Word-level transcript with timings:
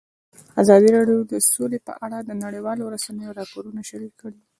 ازادي 0.61 0.89
راډیو 0.97 1.19
د 1.31 1.33
سوله 1.51 1.79
په 1.87 1.93
اړه 2.05 2.17
د 2.23 2.31
نړیوالو 2.43 2.91
رسنیو 2.95 3.35
راپورونه 3.39 3.81
شریک 3.89 4.13
کړي. 4.21 4.41